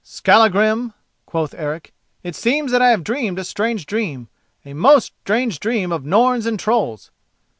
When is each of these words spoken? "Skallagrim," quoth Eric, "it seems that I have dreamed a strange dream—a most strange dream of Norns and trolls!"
"Skallagrim," 0.03 0.95
quoth 1.27 1.53
Eric, 1.55 1.93
"it 2.23 2.33
seems 2.35 2.71
that 2.71 2.81
I 2.81 2.89
have 2.89 3.03
dreamed 3.03 3.37
a 3.37 3.43
strange 3.43 3.85
dream—a 3.85 4.73
most 4.73 5.13
strange 5.21 5.59
dream 5.59 5.91
of 5.91 6.05
Norns 6.05 6.47
and 6.47 6.59
trolls!" 6.59 7.11